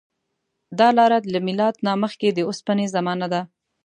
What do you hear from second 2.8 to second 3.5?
زمانې ده.